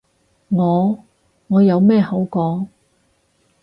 [0.49, 0.99] 我？
[1.47, 2.65] 我有咩好講？